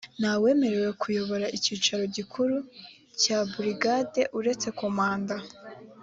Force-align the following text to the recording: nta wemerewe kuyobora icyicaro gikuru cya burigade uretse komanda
nta 0.19 0.33
wemerewe 0.41 0.89
kuyobora 1.01 1.45
icyicaro 1.57 2.03
gikuru 2.15 2.55
cya 3.21 3.37
burigade 3.51 4.21
uretse 4.39 4.67
komanda 4.79 5.35